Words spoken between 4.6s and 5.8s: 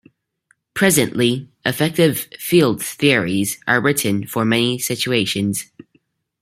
situations.